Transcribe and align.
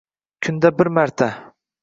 Kunda 0.47 0.71
bir 0.79 0.89
marta 0.99 1.29